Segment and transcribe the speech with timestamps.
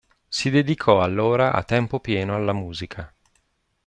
[0.27, 3.13] Si dedicò allora a tempo pieno alla musica.